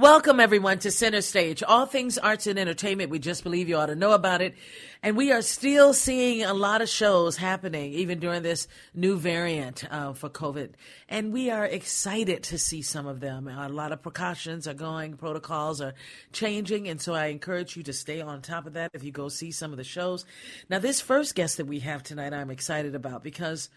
[0.00, 1.62] Welcome, everyone, to Center Stage.
[1.62, 3.10] All things arts and entertainment.
[3.10, 4.54] We just believe you ought to know about it.
[5.02, 9.84] And we are still seeing a lot of shows happening, even during this new variant
[9.92, 10.70] uh, for COVID.
[11.10, 13.46] And we are excited to see some of them.
[13.46, 15.92] A lot of precautions are going, protocols are
[16.32, 16.88] changing.
[16.88, 19.50] And so I encourage you to stay on top of that if you go see
[19.50, 20.24] some of the shows.
[20.70, 23.68] Now, this first guest that we have tonight, I'm excited about because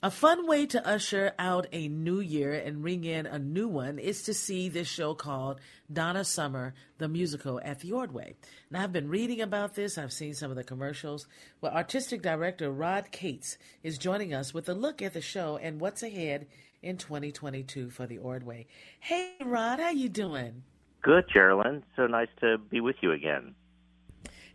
[0.00, 3.98] a fun way to usher out a new year and ring in a new one
[3.98, 5.60] is to see this show called
[5.92, 8.36] Donna Summer, the musical at the Ordway.
[8.70, 11.26] Now, I've been reading about this, I've seen some of the commercials.
[11.60, 15.80] Well, artistic director Rod Kaats is joining us with a look at the show and
[15.80, 16.46] what's ahead
[16.80, 18.66] in 2022 for the Ordway.
[19.00, 20.62] Hey, Rod, how you doing?
[21.02, 21.82] Good, Geraldine.
[21.96, 23.56] So nice to be with you again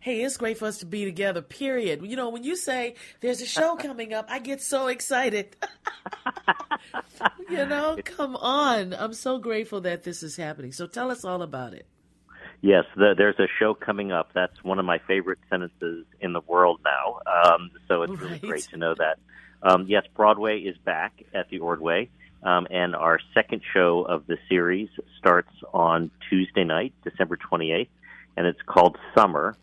[0.04, 2.06] hey, it's great for us to be together, period.
[2.06, 5.56] You know, when you say there's a show coming up, I get so excited.
[7.50, 8.94] you know, come on.
[8.94, 10.74] I'm so grateful that this is happening.
[10.74, 11.88] So tell us all about it.
[12.60, 14.32] Yes, the, there's a show coming up.
[14.34, 17.20] That's one of my favorite sentences in the world now.
[17.26, 18.22] Um, so it's right.
[18.22, 19.20] really great to know that.
[19.62, 22.10] Um, yes, Broadway is back at the Ordway.
[22.44, 27.88] Um, and our second show of the series starts on Tuesday night, December 28th,
[28.36, 29.56] and it's called Summer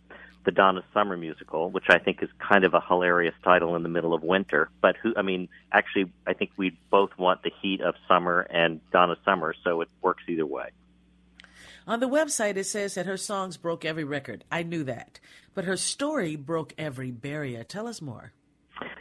[0.45, 3.89] the Donna Summer musical, which I think is kind of a hilarious title in the
[3.89, 4.71] middle of winter.
[4.81, 8.81] But who, I mean, actually, I think we both want the heat of summer and
[8.91, 10.71] Donna Summer, so it works either way.
[11.87, 14.45] On the website, it says that her songs broke every record.
[14.51, 15.19] I knew that.
[15.55, 17.65] But her story broke every barrier.
[17.65, 18.33] Tell us more.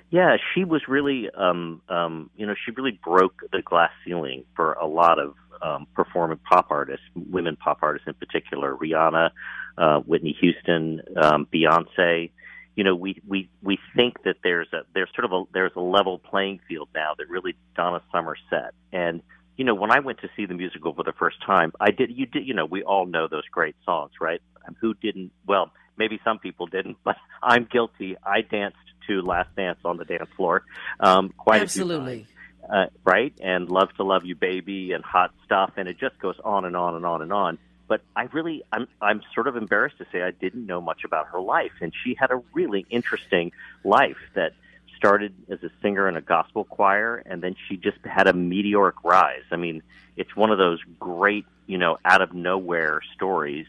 [0.10, 4.74] Yeah, she was really, um, um, you know, she really broke the glass ceiling for
[4.74, 9.31] a lot of um, performing pop artists, women pop artists in particular, Rihanna,
[9.78, 12.31] uh, Whitney Houston, um, Beyonce.
[12.75, 15.81] You know, we we we think that there's a there's sort of a there's a
[15.81, 18.74] level playing field now that really Donna Summer set.
[18.94, 19.22] And
[19.58, 22.12] you know, when I went to see the musical for the first time, I did
[22.16, 24.42] you did you know we all know those great songs, right?
[24.80, 25.31] Who didn't?
[25.46, 28.16] Well, maybe some people didn't, but I'm guilty.
[28.24, 28.78] I danced
[29.08, 30.64] to Last Dance on the dance floor
[31.00, 32.28] um, quite absolutely.
[32.69, 33.34] Uh, right?
[33.41, 36.78] And Love to Love You Baby and Hot Stuff, and it just goes on and
[36.78, 37.57] on and on and on.
[37.88, 41.30] But I really, I'm, I'm sort of embarrassed to say I didn't know much about
[41.30, 43.52] her life, and she had a really interesting
[43.84, 44.53] life that
[44.96, 49.03] started as a singer in a gospel choir, and then she just had a meteoric
[49.03, 49.46] rise.
[49.51, 49.81] I mean,
[50.18, 53.66] it's one of those great, you know, out of nowhere stories.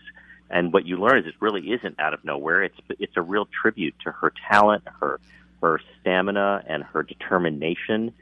[0.51, 2.65] And what you learn is it really isn't out of nowhere.
[2.65, 5.21] It's it's a real tribute to her talent, her
[5.63, 8.13] her stamina, and her determination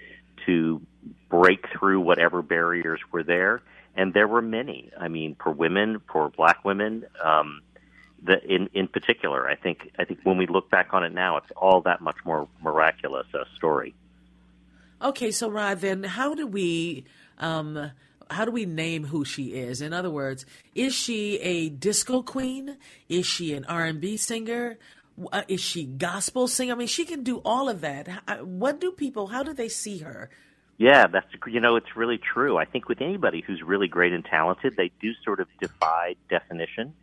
[0.49, 0.81] to
[1.29, 3.63] break through whatever barriers were there,
[3.95, 4.91] and there were many.
[4.99, 7.61] I mean, for women, for black women, um,
[8.25, 11.37] the, in in particular, I think I think when we look back on it now,
[11.37, 13.95] it's all that much more miraculous a story.
[15.01, 17.05] Okay, so Rod, then how do we?
[17.39, 17.93] Um,
[18.31, 19.81] how do we name who she is?
[19.81, 20.45] In other words,
[20.75, 22.77] is she a disco queen?
[23.09, 24.79] Is she an R and B singer?
[25.49, 26.75] Is she gospel singer?
[26.75, 28.45] I mean, she can do all of that.
[28.45, 29.29] What do people?
[29.29, 30.31] How do they see her?
[30.79, 32.57] Yeah, that's you know it's really true.
[32.57, 36.95] I think with anybody who's really great and talented, they do sort of defy definition.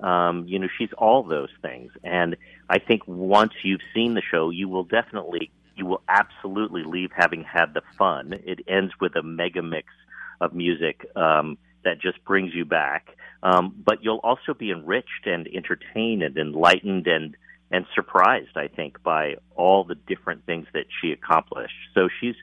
[0.00, 2.36] Um, you know, she's all those things, and
[2.70, 7.44] I think once you've seen the show, you will definitely, you will absolutely leave having
[7.44, 8.32] had the fun.
[8.46, 9.88] It ends with a mega mix
[10.40, 15.46] of music um, that just brings you back, um, but you'll also be enriched and
[15.46, 17.36] entertained and enlightened and
[17.70, 21.74] and surprised, I think, by all the different things that she accomplished.
[21.94, 22.34] So she's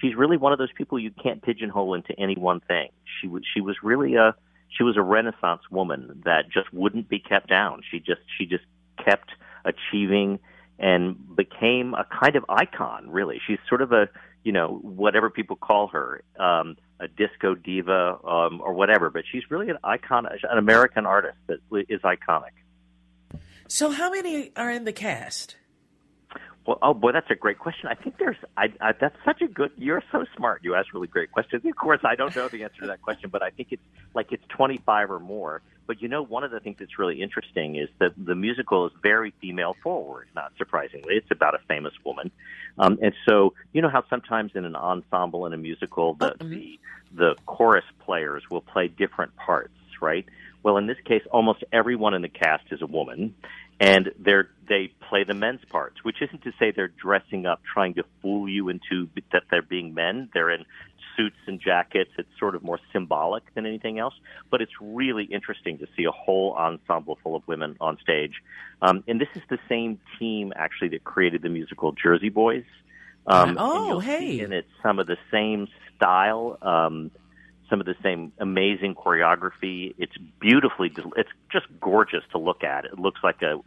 [0.00, 2.88] she's really one of those people you can't pigeonhole into any one thing.
[3.20, 4.34] She was she was really a
[4.68, 7.82] she was a renaissance woman that just wouldn't be kept down.
[7.90, 8.64] She just she just
[9.02, 9.30] kept
[9.64, 10.38] achieving
[10.78, 13.40] and became a kind of icon really.
[13.46, 14.08] She's sort of a
[14.44, 19.10] you know, whatever people call her, um, a disco diva um, or whatever.
[19.10, 21.58] But she's really an icon, an American artist that
[21.88, 22.52] is iconic.
[23.72, 25.56] So, how many are in the cast?
[26.66, 27.88] Well, oh boy, that's a great question.
[27.88, 28.36] I think there's.
[28.54, 29.70] I, I, that's such a good.
[29.78, 30.60] You're so smart.
[30.62, 31.64] You ask really great questions.
[31.64, 33.82] Of course, I don't know the answer to that question, but I think it's
[34.12, 35.62] like it's 25 or more.
[35.86, 38.92] But you know, one of the things that's really interesting is that the musical is
[39.02, 40.28] very female forward.
[40.34, 42.30] Not surprisingly, it's about a famous woman,
[42.78, 46.50] um, and so you know how sometimes in an ensemble in a musical, the mm-hmm.
[46.50, 46.78] the,
[47.14, 49.72] the chorus players will play different parts,
[50.02, 50.26] right?
[50.62, 53.34] Well, in this case, almost everyone in the cast is a woman,
[53.82, 57.94] and they're they play the men's parts, which isn't to say they're dressing up trying
[57.94, 60.30] to fool you into that they're being men.
[60.32, 60.64] They're in
[61.16, 62.10] suits and jackets.
[62.16, 64.14] It's sort of more symbolic than anything else,
[64.50, 68.34] but it's really interesting to see a whole ensemble full of women on stage.
[68.80, 72.64] Um, and this is the same team actually that created the musical Jersey Boys.
[73.26, 74.40] Um, oh, hey!
[74.40, 76.56] and it's some of the same style.
[76.62, 77.10] Um,
[77.72, 79.94] some of the same amazing choreography.
[79.96, 82.84] It's beautifully, it's just gorgeous to look at.
[82.84, 83.60] It looks like a,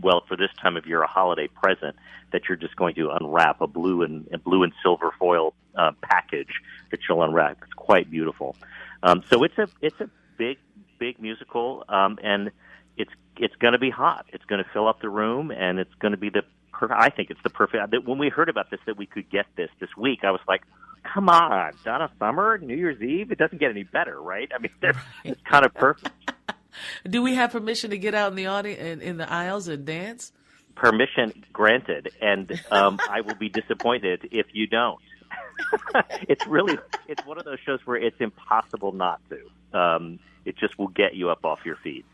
[0.00, 1.94] well, for this time of year, a holiday present
[2.32, 5.92] that you're just going to unwrap a blue and a blue and silver foil uh,
[6.02, 6.60] package
[6.90, 7.58] that you'll unwrap.
[7.62, 8.56] It's quite beautiful.
[9.04, 10.58] Um, so it's a it's a big
[10.98, 12.50] big musical, um, and
[12.96, 14.26] it's it's going to be hot.
[14.32, 16.42] It's going to fill up the room, and it's going to be the
[16.72, 17.00] perfect.
[17.00, 17.94] I think it's the perfect.
[18.08, 20.62] When we heard about this, that we could get this this week, I was like,
[21.02, 23.30] come on, Donna Summer, New Year's Eve.
[23.32, 24.50] It doesn't get any better, right?
[24.54, 24.72] I mean,
[25.24, 26.32] it's kind of perfect.
[27.08, 29.84] Do we have permission to get out in the audience in, in the aisles and
[29.84, 30.32] dance?
[30.74, 34.98] Permission granted, and um, I will be disappointed if you don't.
[36.28, 36.78] it's really
[37.08, 39.78] it's one of those shows where it's impossible not to.
[39.78, 42.06] Um, it just will get you up off your feet.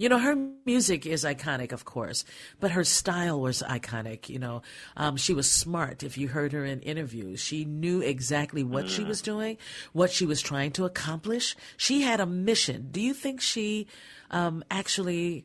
[0.00, 2.24] You know, her music is iconic, of course,
[2.58, 4.30] but her style was iconic.
[4.30, 4.62] You know,
[4.96, 6.02] um, she was smart.
[6.02, 8.88] If you heard her in interviews, she knew exactly what mm.
[8.88, 9.58] she was doing,
[9.92, 11.54] what she was trying to accomplish.
[11.76, 12.88] She had a mission.
[12.90, 13.88] Do you think she
[14.30, 15.44] um, actually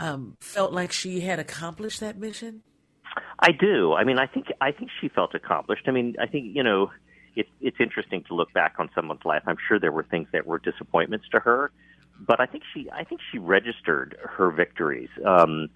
[0.00, 2.64] um, felt like she had accomplished that mission?
[3.38, 3.92] I do.
[3.92, 5.84] I mean, I think I think she felt accomplished.
[5.86, 6.90] I mean, I think you know,
[7.36, 9.44] it's it's interesting to look back on someone's life.
[9.46, 11.70] I'm sure there were things that were disappointments to her,
[12.18, 15.10] but I think she I think she registered her victories.
[15.24, 15.68] Um,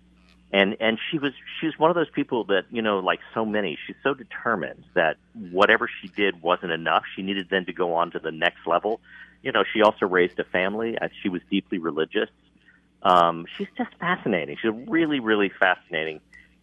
[0.53, 3.45] and and she was she was one of those people that you know like so
[3.45, 7.05] many she's so determined that whatever she did wasn't enough.
[7.15, 9.01] She needed then to go on to the next level.
[9.43, 12.31] You know she also raised a family she was deeply religious.
[13.03, 14.57] Um she's just fascinating.
[14.57, 16.21] She's a really really fascinating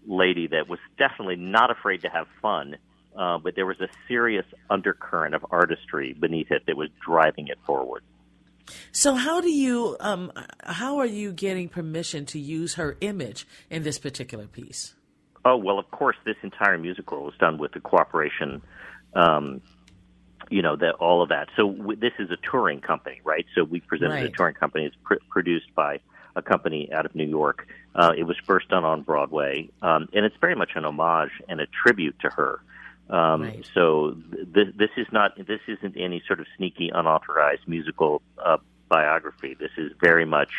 [0.07, 2.77] lady that was definitely not afraid to have fun
[3.15, 7.57] uh, but there was a serious undercurrent of artistry beneath it that was driving it
[7.65, 8.03] forward
[8.91, 10.31] so how do you um,
[10.61, 14.95] how are you getting permission to use her image in this particular piece?
[15.43, 18.61] Oh well, of course, this entire musical was done with the cooperation,
[19.13, 19.61] um,
[20.49, 21.49] you know, that all of that.
[21.55, 23.45] So w- this is a touring company, right?
[23.55, 24.25] So we presented right.
[24.25, 24.85] a touring company.
[24.85, 25.99] It's pr- produced by
[26.35, 27.67] a company out of New York.
[27.93, 31.61] Uh, it was first done on Broadway, um, and it's very much an homage and
[31.61, 32.59] a tribute to her.
[33.09, 33.69] Um, right.
[33.73, 34.17] So
[34.53, 38.57] th- this is not this isn't any sort of sneaky, unauthorized musical uh,
[38.89, 39.55] biography.
[39.59, 40.51] This is very much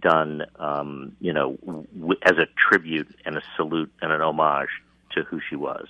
[0.00, 4.68] done, um, you know, w- as a tribute and a salute and an homage
[5.12, 5.86] to who she was.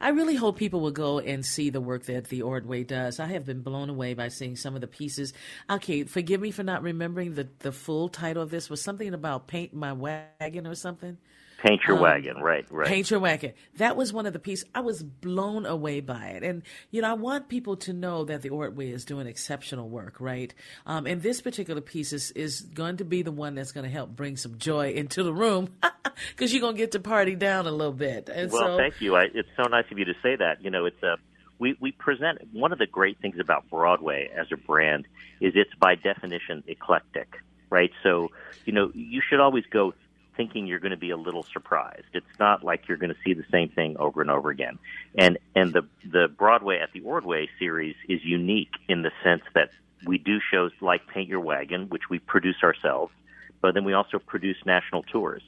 [0.00, 3.18] I really hope people will go and see the work that the Ordway does.
[3.18, 5.32] I have been blown away by seeing some of the pieces.
[5.70, 9.46] Okay, forgive me for not remembering the the full title of this was something about
[9.46, 11.18] paint my wagon or something.
[11.62, 12.86] Paint your um, wagon, right, right.
[12.86, 13.52] Paint your wagon.
[13.78, 14.68] That was one of the pieces.
[14.74, 16.42] I was blown away by it.
[16.42, 20.20] And, you know, I want people to know that the Ordway is doing exceptional work,
[20.20, 20.52] right?
[20.84, 23.90] Um, and this particular piece is, is going to be the one that's going to
[23.90, 25.70] help bring some joy into the room
[26.30, 28.28] because you're going to get to party down a little bit.
[28.28, 29.16] And well, so, thank you.
[29.16, 30.62] I, it's so nice of you to say that.
[30.62, 31.16] You know, it's a,
[31.58, 35.06] we, we present one of the great things about Broadway as a brand
[35.40, 37.36] is it's by definition eclectic,
[37.70, 37.90] right?
[38.02, 38.30] So,
[38.66, 39.94] you know, you should always go
[40.36, 42.06] thinking you're going to be a little surprised.
[42.12, 44.78] It's not like you're going to see the same thing over and over again.
[45.16, 49.70] And and the the Broadway at the Ordway series is unique in the sense that
[50.06, 53.12] we do shows like Paint Your Wagon, which we produce ourselves,
[53.60, 55.42] but then we also produce national tours.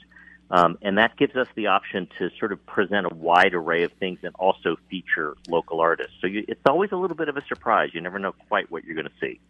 [0.51, 3.93] Um, and that gives us the option to sort of present a wide array of
[3.93, 6.15] things and also feature local artists.
[6.21, 7.91] So you, it's always a little bit of a surprise.
[7.93, 9.41] You never know quite what you're going to see.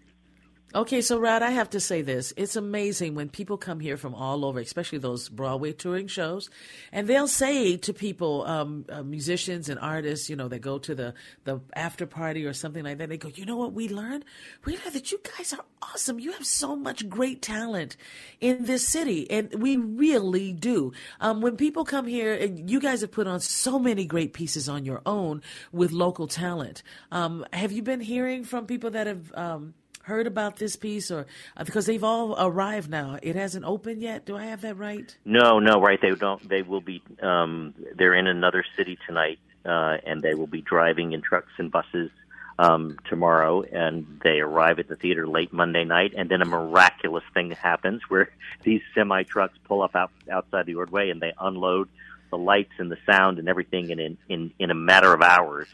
[0.75, 2.35] Okay, so Rod, I have to say this.
[2.37, 6.51] It's amazing when people come here from all over, especially those Broadway touring shows,
[6.93, 10.95] and they'll say to people, um, uh, musicians and artists, you know, they go to
[10.95, 14.27] the, the after party or something like that, they go, you know what we learned?
[14.67, 16.21] We learned that you guys are awesome.
[16.21, 17.97] You have so much great talent
[18.39, 20.93] in this city, and we really do.
[21.19, 24.69] Um, when people come here, and you guys have put on so many great pieces
[24.69, 25.41] on your own
[25.73, 26.83] with local talent.
[27.11, 29.73] Um, have you been hearing from people that have um,
[30.09, 33.19] heard about this piece, or uh, because they've all arrived now?
[33.23, 34.27] It hasn't opened yet.
[34.27, 35.17] Do I have that right?
[35.25, 36.01] No, no, right.
[36.01, 36.47] They don't.
[36.49, 37.03] They will be.
[37.23, 41.71] Um, they're in another city tonight, uh, and they will be driving in trucks and
[41.71, 42.11] buses
[42.59, 47.25] um, tomorrow, and they arrive at the theater late Monday night, and then a miraculous
[47.33, 48.31] thing happens where
[48.65, 51.89] these semi trucks pull up out, outside the Ordway and they unload
[52.31, 55.69] the lights and the sound and everything, and in in, in a matter of hours,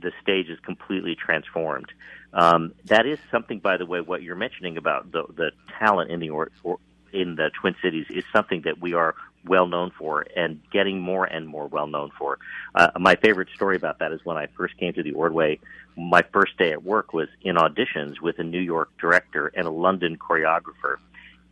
[0.00, 1.92] the stage is completely transformed.
[2.32, 6.20] Um, that is something, by the way, what you're mentioning about the the talent in
[6.20, 6.78] the or, or
[7.12, 9.14] in the Twin Cities is something that we are
[9.46, 12.38] well known for and getting more and more well known for.
[12.74, 15.60] Uh, my favorite story about that is when I first came to the Ordway,
[15.96, 19.70] my first day at work was in auditions with a New York director and a
[19.70, 20.96] London choreographer.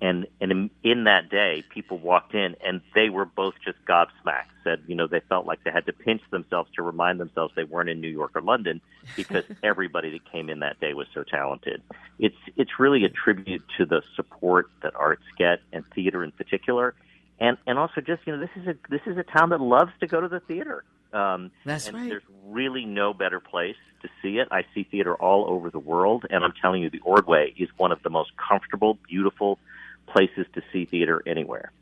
[0.01, 4.51] And, and in, in that day, people walked in and they were both just gobsmacked.
[4.63, 7.65] Said, you know, they felt like they had to pinch themselves to remind themselves they
[7.65, 8.81] weren't in New York or London
[9.17, 11.83] because everybody that came in that day was so talented.
[12.19, 16.95] It's it's really a tribute to the support that arts get and theater in particular,
[17.39, 19.93] and and also just you know this is a this is a town that loves
[20.01, 20.85] to go to the theater.
[21.13, 22.09] Um, That's and right.
[22.09, 24.49] There's really no better place to see it.
[24.51, 27.93] I see theater all over the world, and I'm telling you, the Ordway is one
[27.93, 29.59] of the most comfortable, beautiful
[30.07, 31.73] places to see theater anywhere.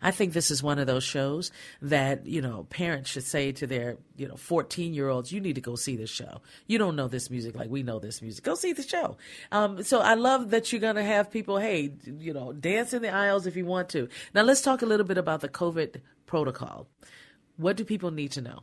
[0.00, 1.50] I think this is one of those shows
[1.82, 5.56] that, you know, parents should say to their, you know, 14 year olds, you need
[5.56, 6.40] to go see this show.
[6.66, 8.44] You don't know this music like we know this music.
[8.44, 9.16] Go see the show.
[9.50, 13.02] Um, so I love that you're going to have people, hey, you know, dance in
[13.02, 14.08] the aisles if you want to.
[14.34, 16.86] Now let's talk a little bit about the COVID protocol.
[17.56, 18.60] What do people need to know?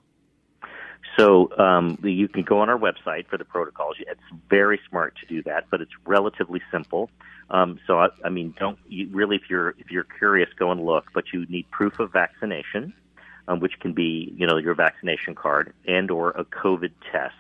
[1.18, 3.96] So um, you can go on our website for the protocols.
[4.00, 7.10] It's very smart to do that, but it's relatively simple.
[7.50, 10.84] Um, so I, I mean, don't you, really if you're if you're curious, go and
[10.86, 11.12] look.
[11.14, 12.94] But you need proof of vaccination,
[13.48, 17.36] um, which can be you know your vaccination card and or a COVID test.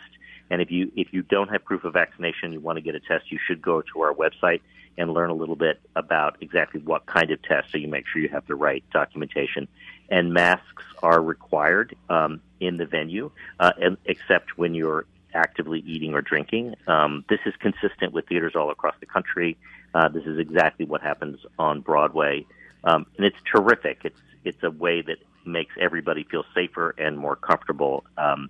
[0.49, 2.99] And if you if you don't have proof of vaccination, you want to get a
[2.99, 4.61] test, you should go to our website
[4.97, 8.21] and learn a little bit about exactly what kind of test, so you make sure
[8.21, 9.67] you have the right documentation.
[10.09, 16.13] And masks are required um, in the venue, uh, and, except when you're actively eating
[16.13, 16.75] or drinking.
[16.87, 19.57] Um, this is consistent with theaters all across the country.
[19.93, 22.45] Uh, this is exactly what happens on Broadway,
[22.83, 24.01] um, and it's terrific.
[24.03, 28.03] It's it's a way that makes everybody feel safer and more comfortable.
[28.17, 28.49] Um,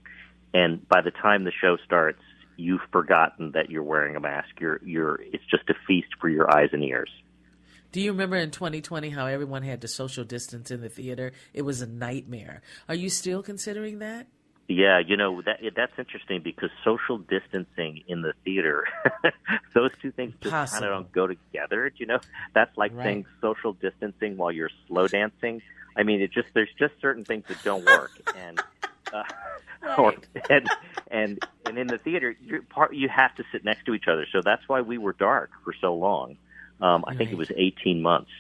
[0.54, 2.22] and by the time the show starts,
[2.58, 4.60] you've forgotten that you're wearing a mask.
[4.60, 7.10] You're you're it's just a feast for your eyes and ears.
[7.92, 11.32] Do you remember in 2020 how everyone had to social distance in the theater?
[11.54, 12.62] It was a nightmare.
[12.90, 14.28] Are you still considering that?
[14.68, 18.88] Yeah, you know that that's interesting because social distancing in the theater,
[19.76, 21.92] those two things just kind of don't go together.
[21.98, 22.20] You know,
[22.56, 23.04] that's like right.
[23.04, 25.62] saying social distancing while you're slow dancing.
[25.96, 28.60] I mean, it just there's just certain things that don't work, and
[29.14, 29.24] uh,
[29.84, 30.00] right.
[30.00, 30.14] or,
[30.50, 30.70] and
[31.12, 34.26] and and in the theater, you part you have to sit next to each other.
[34.32, 36.38] So that's why we were dark for so long.
[36.82, 37.18] Um, I right.
[37.18, 38.32] think it was 18 months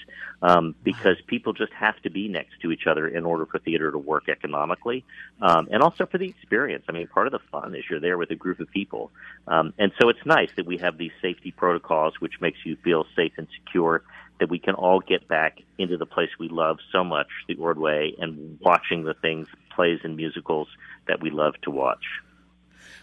[0.42, 3.92] um, because people just have to be next to each other in order for theater
[3.92, 5.06] to work economically,
[5.42, 6.86] um, and also for the experience.
[6.89, 9.12] I mean, part of the fun is you're there with a group of people,
[9.48, 13.06] um, and so it's nice that we have these safety protocols, which makes you feel
[13.15, 14.04] safe and secure.
[14.42, 18.15] That we can all get back into the place we love so much, the Ordway,
[18.20, 20.68] and watching the things, plays and musicals
[21.08, 22.04] that we love to watch.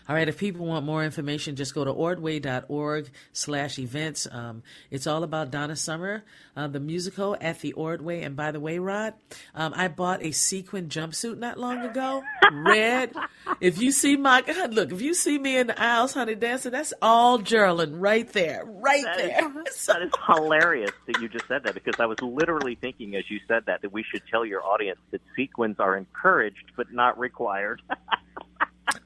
[0.08, 4.26] All right, if people want more information, just go to ordway.org slash events.
[4.30, 6.24] Um, it's all about Donna Summer,
[6.56, 8.22] uh, the musical at the Ordway.
[8.22, 9.14] And by the way, Rod,
[9.54, 13.14] um, I bought a sequin jumpsuit not long ago, red.
[13.60, 16.72] if you see my, God, look, if you see me in the aisles, honey, dancing,
[16.72, 19.62] that's all Geraldine right there, right that there.
[19.66, 23.30] Is, that is hilarious that you just said that because I was literally thinking as
[23.30, 27.18] you said that, that we should tell your audience that sequins are encouraged but not
[27.18, 27.82] required.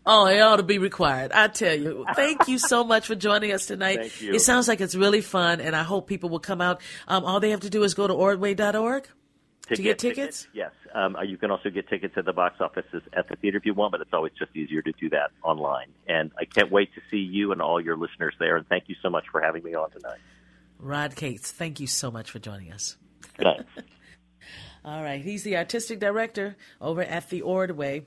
[0.07, 1.33] Oh, it ought to be required.
[1.33, 2.07] I tell you.
[2.15, 3.99] Thank you so much for joining us tonight.
[3.99, 4.35] Thank you.
[4.35, 6.81] It sounds like it's really fun, and I hope people will come out.
[7.09, 9.09] Um, all they have to do is go to ordway.org
[9.69, 10.43] to, to get, tickets?
[10.43, 10.49] tickets?
[10.53, 10.71] Yes.
[10.95, 13.67] Um, uh, you can also get tickets at the box offices at the theater if
[13.67, 15.89] you want, but it's always just easier to do that online.
[16.07, 18.57] And I can't wait to see you and all your listeners there.
[18.57, 20.19] And thank you so much for having me on tonight.
[20.79, 22.97] Rod Kaats, thank you so much for joining us.
[23.39, 23.65] Thanks.
[24.85, 25.21] all right.
[25.21, 28.07] He's the artistic director over at the Ordway.